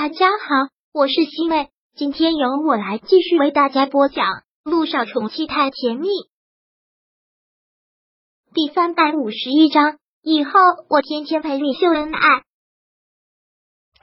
[0.00, 4.24] 大家好，我是西妹，今天由我来继续为大家播讲
[4.62, 6.06] 《路上宠妻太甜蜜》
[8.54, 9.98] 第三百五十一章。
[10.22, 10.52] 以后
[10.88, 12.20] 我天天陪你秀恩爱。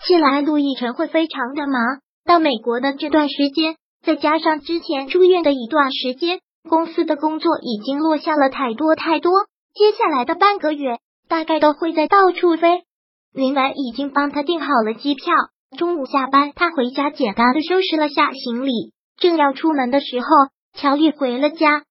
[0.06, 9.32] 近来陆亦辰会非常的忙，到美国的这段时间，再加上之前住院的一段时间，公司的工作已经落下了太多太多。
[9.74, 11.00] 接下来的半个月，
[11.30, 12.84] 大概都会在到处飞。
[13.32, 15.34] 林文已经帮他订好了机票。
[15.76, 20.28] 中午下班，他回家简单的收拾了下行李，正要出门的时候，
[20.74, 21.84] 乔丽回了家。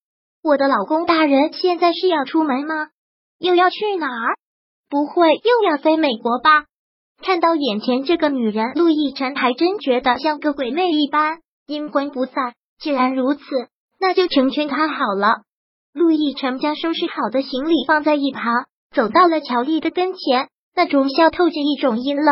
[0.42, 2.88] 我的老公大人现在是要出门吗？
[3.38, 4.36] 又要去哪儿？
[4.90, 6.64] 不会又要飞美国吧？
[7.22, 12.54] 看到眼前这个女人，陆亦辰还真觉得像个鬼魅一般，阴魂不散。
[12.78, 13.42] 既然如此，
[13.98, 15.42] 那就成全她好了。
[15.94, 22.26] 陆亦辰将收拾好的行李放在一旁，走到了乔丽的跟前，那种笑透着一种阴冷。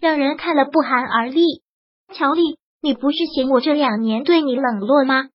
[0.00, 1.62] 让人看了不寒而栗。
[2.12, 5.28] 乔丽，你不是嫌我这两年对你冷落吗？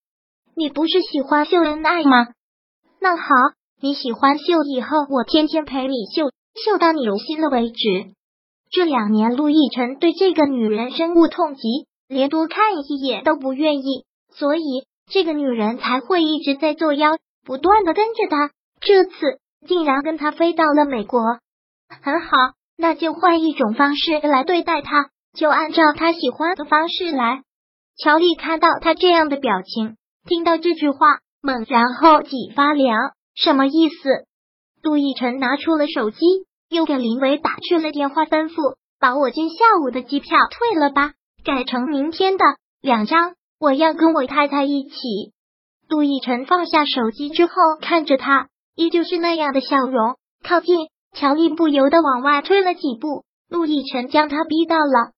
[0.54, 2.28] 你不是喜欢秀恩爱吗？
[3.00, 3.24] 那好，
[3.80, 8.12] 你喜欢秀，以后我天天陪你秀，秀到你有心了为止。
[8.70, 14.04] 这两年，陆亦辰对这个女人深恶痛疾，连多看一眼都不愿意，
[14.34, 14.62] 所以
[15.06, 17.12] 这个女人才会一直在作妖，
[17.44, 18.50] 不断的跟着他。
[18.80, 19.12] 这次
[19.68, 21.20] 竟然跟他飞到了美国，
[22.02, 22.55] 很好。
[22.76, 27.42] 那就换一种方式来对待他，就按照他喜欢的方式来。
[27.96, 29.96] 乔丽看到他这样的表情，
[30.28, 32.98] 听到这句话，猛然后脊发凉，
[33.34, 34.26] 什么意思？
[34.82, 36.18] 杜奕辰拿出了手机，
[36.68, 41.12] 又给林伟打去了电话，吩咐把我今下午的机票退了吧，
[41.44, 42.44] 改成明天的
[42.82, 44.96] 两张，我要跟我太太一起。
[45.88, 50.88] 杜奕辰放下手机之后，看着他，依旧是那样的笑容，靠近。
[51.18, 55.12] 乔丽不由得往外退了几步，陆亦辰将他逼到了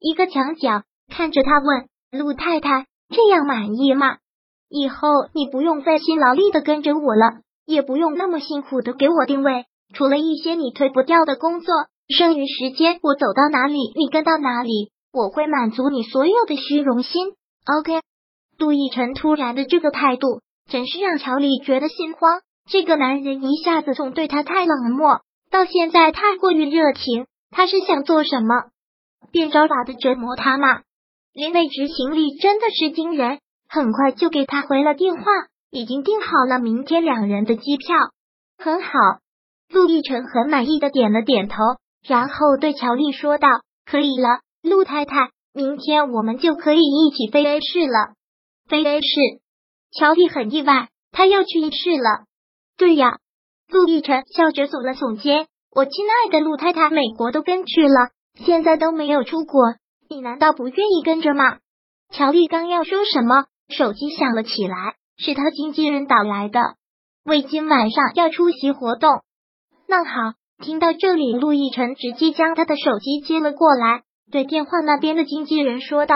[0.00, 4.16] 一个墙角，看着他问：“陆太太，这样满意吗？
[4.70, 4.96] 以后
[5.34, 11.74] 你不用再辛劳力的跟着我了，也不用那么辛苦的给我定位，除了一些你推不掉的工作，
[12.08, 17.34] 剩余时间我走到哪里你跟到哪里，我会满足你所有的虚荣心。
[17.66, 18.00] ”OK，
[18.58, 20.40] 陆亦辰突然的这个态度，
[20.70, 22.40] 真是让乔丽觉得心慌。
[22.66, 25.20] 这个男人一下子从对他太冷漠。
[25.54, 28.70] 到现在太过于热情，他是想做什么？
[29.30, 30.80] 变招法的折磨他吗？
[31.32, 33.38] 林伟执行力真的是惊人，
[33.68, 35.22] 很快就给他回了电话，
[35.70, 37.96] 已经订好了明天两人的机票。
[38.58, 38.90] 很好，
[39.68, 41.54] 陆亦辰很满意的点了点头，
[42.04, 43.46] 然后对乔丽说道
[43.86, 48.14] ：“可以了，陆太太，明天我们就可以一起飞 A 市了。”
[48.68, 49.06] 飞 A 市，
[49.92, 52.24] 乔丽很意外，他要去 A 市了。
[52.76, 53.18] 对呀。
[53.68, 58.10] 陆亦辰笑着耸了耸肩：“我亲爱的陆太太，美国都跟去了，
[58.44, 59.74] 现在都没有出国，
[60.08, 61.58] 你难道不愿意跟着吗？”
[62.12, 66.60] 乔丽刚要说什么，手机响了起来，是他经纪人打来的，
[67.24, 69.10] 为今晚上要出席活动。
[69.88, 76.14] 那好，听到这里，陆亦辰直接将他的手机接了过来，对电话那边的经纪人说道：“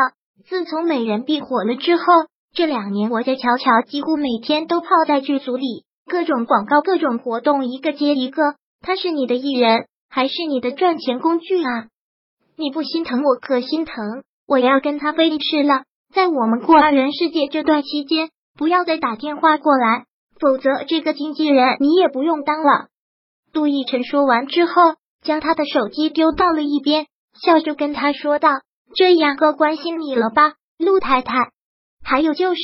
[0.48, 2.04] 自从美人币火了之后，
[2.54, 8.56] 这两年我家乔乔几乎每天都泡在剧组里。”各种广告，各种活动，一个接一个。
[8.80, 11.86] 他是你的艺人，还是你的赚钱工具啊？
[12.56, 14.24] 你不心疼我，可心疼。
[14.46, 15.82] 我要跟他飞吃了。
[16.12, 20.06] 在我们过二人世界这段期间，不要再打电话过来，
[20.40, 22.88] 否则这个经纪人你也不用当了。
[23.52, 24.72] 杜奕晨说完之后，
[25.22, 28.48] 将他的手机丢到了一边，笑着跟他说道
[28.96, 31.34] ：“这样够关心你了吧，陆太太？
[32.02, 32.60] 还有就是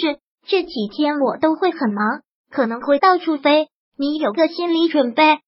[0.46, 2.22] 这几天我都会很忙。”
[2.54, 3.66] 可能会到处飞，
[3.98, 5.38] 你有个心理准备。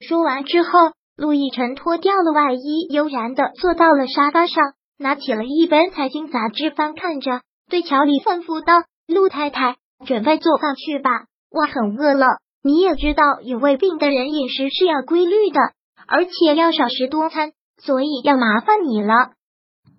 [0.00, 0.70] 说完之后，
[1.16, 7.40] 陆亦辰脱掉了外衣，悠然的坐到了沙发上，拿起了一本财经杂志翻看着，
[7.70, 12.26] 对乔丽吩咐道：“陆太太，准备做饭去吧，我很饿了。
[12.64, 15.60] 你也知道，有胃病的人饮食是要规律的，
[16.08, 19.30] 而且要少食多餐，所以要麻烦你了。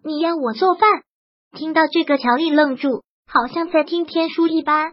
[0.04, 0.90] 你要我做饭？”
[1.56, 4.92] 听到这个，乔丽愣住，好像在听天书一般。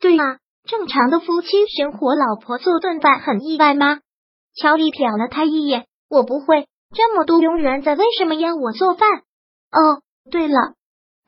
[0.00, 0.38] 对啊。
[0.66, 3.98] 正常的夫妻生活，老婆做顿饭很意外吗？
[4.54, 6.66] 乔丽瞟了他一眼，我不会。
[6.92, 9.08] 这么多佣人在，为什么要我做饭？
[9.70, 10.74] 哦，对了，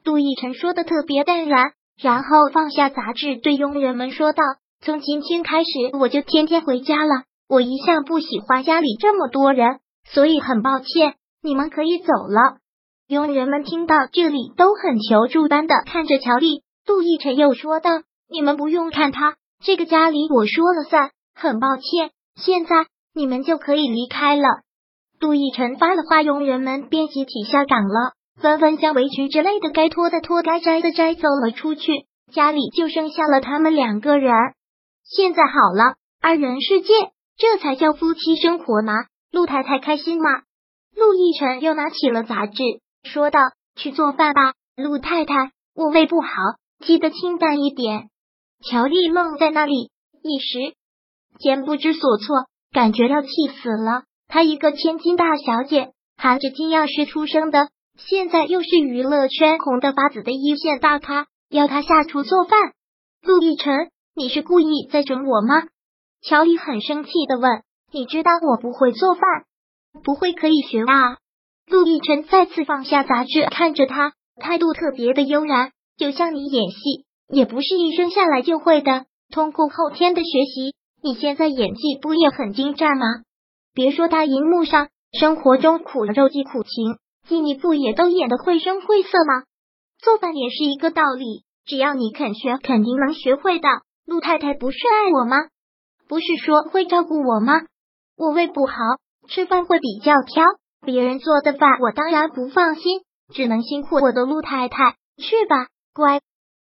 [0.04, 4.42] 杜奕晨说的特别淡然，然后放下杂志，对佣人们说道
[4.84, 7.24] ：“从今天开始，我就天天回家了。
[7.48, 9.78] 我一向不喜欢家里这么多人，
[10.08, 12.58] 所以很抱歉，你们可以走了。”
[13.08, 16.62] 佣人们听到这里，都很求助般的看着乔丽。
[16.84, 17.90] 杜奕晨又说道。
[18.32, 21.10] 你们不用看他，这个家里我说了算。
[21.34, 24.42] 很抱歉，现在你们就可以离开了。
[25.20, 28.12] 杜奕晨发了话，佣人们便集体下岗了。
[28.40, 32.06] 纷纷将围裙之类的该脱的脱，该摘的摘走了出去。
[32.32, 34.32] 家里就剩下了他们两个人。
[35.04, 36.92] 现在好了，二人世界，
[37.36, 38.92] 这才叫夫妻生活呢？
[39.30, 40.28] 陆太太开心吗？
[40.96, 42.62] 陆亦辰又拿起了杂志，
[43.02, 43.40] 说道
[43.76, 46.28] ：“去做饭吧，陆太太，我胃不好，
[46.84, 48.08] 记得清淡一点。”
[48.62, 49.90] 乔丽愣在那里，
[50.22, 50.74] 一时
[51.38, 53.28] 间不知所措，感觉要气
[53.60, 54.04] 死了。
[54.28, 57.68] 她一个千金大小姐，含着金钥匙出生的，
[57.98, 61.26] 现在又是娱乐圈红的发紫的一线大咖。
[61.50, 62.72] 要他下厨做饭，
[63.20, 65.64] 陆亦辰，你是故意在整我吗？
[66.22, 67.62] 乔丽很生气的问。
[67.90, 69.22] 你知道我不会做饭，
[70.02, 71.18] 不会可以学啊。
[71.66, 83.06] 陆亦辰再次放下杂志，看着他，态度特别的悠然，就像你演戏，也不是一生下来就会的，通过后天的学习，你现在演技不也很精湛吗？
[83.72, 84.88] 别说大荧幕上，
[85.18, 86.98] 生活中苦了肉计苦情，
[87.42, 89.44] 你不也都演的绘声绘色吗？
[89.98, 93.68] 做饭也是一个道理，只要你肯学，肯定能学会的。
[94.04, 95.36] 陆太太不是爱我吗？
[96.08, 97.54] 不是说会照顾我吗？
[98.14, 98.74] 我胃不好，
[99.26, 100.44] 吃饭会比较挑，
[100.84, 103.00] 别人做的饭我当然不放心，
[103.32, 104.96] 只能辛苦我的陆太太。
[105.16, 106.20] 去吧，乖。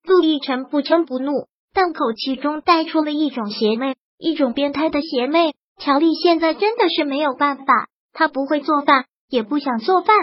[0.07, 5.55] 陆亦辰不嗔不怒，但口气中带出了一种邪魅，一种变态的邪魅。
[5.79, 10.15] 乔丽现在真的是没有办法，她不会做饭，也不想做饭。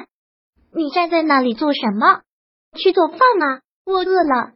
[0.73, 2.21] 你站在那里做什么？
[2.77, 3.61] 去做饭啊！
[3.85, 4.53] 我饿了。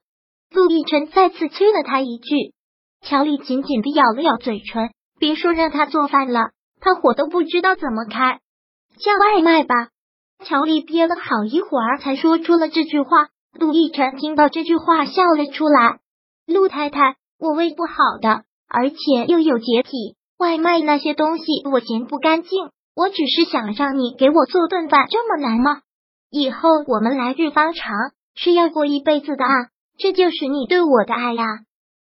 [0.49, 2.53] 陆亦辰再次催了他一句。
[3.01, 8.39] 乔丽紧紧的咬了咬嘴唇，别说让他做饭了，他火都不知道怎么开。
[8.97, 9.89] 叫外卖吧。
[10.45, 13.27] 乔丽憋了好一会儿，才说出了这句话。
[13.59, 15.99] 陆亦辰听到这句话，笑了出来。
[16.45, 22.69] 陆太太，我胃不好的，而且又有洁癖，外卖那些东西我嫌不干净。
[22.95, 25.81] 我只是想让你给我做顿饭，这么难吗？
[26.29, 27.93] 以后我们来日方长，
[28.35, 29.51] 是要过一辈子的啊！
[29.99, 31.43] 这就是你对我的爱呀。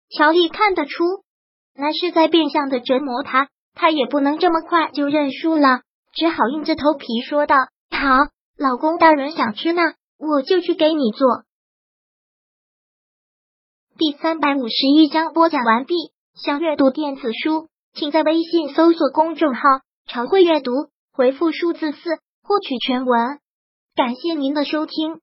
[0.09, 1.03] 乔丽看得出，
[1.75, 5.81] 那是在变相的折磨他，他也不能这么快就认输了，
[6.13, 7.55] 只好硬着头皮说道
[7.91, 8.17] ：“好，
[8.57, 9.81] 老公大人想吃呢，
[10.19, 11.45] 我就去给你做。”
[13.97, 15.95] 第三百五十一章播讲完毕。
[16.35, 19.61] 想阅读电子书，请在微信搜索公众号
[20.07, 20.71] “常会阅读”，
[21.11, 21.97] 回复数字四
[22.43, 23.39] 获取全文。
[23.93, 25.19] 感谢您的收听。